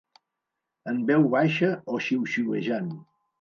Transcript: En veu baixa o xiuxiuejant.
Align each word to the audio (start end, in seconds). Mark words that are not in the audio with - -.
En 0.91 1.03
veu 1.11 1.27
baixa 1.33 1.69
o 1.97 2.01
xiuxiuejant. 2.07 2.91